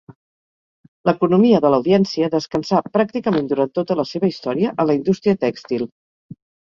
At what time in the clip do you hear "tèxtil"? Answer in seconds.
5.45-5.87